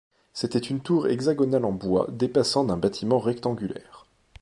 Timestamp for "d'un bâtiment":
2.63-3.19